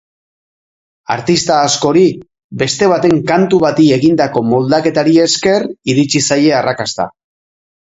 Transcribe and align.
Artista 1.15 1.57
askori 1.65 2.07
beste 2.63 2.89
baten 2.95 3.15
kantu 3.35 3.63
bati 3.67 3.89
egindako 4.01 4.47
moldaketari 4.51 5.19
esker 5.29 5.71
iritsi 5.95 6.29
zaie 6.29 6.61
arrakasta. 6.65 7.13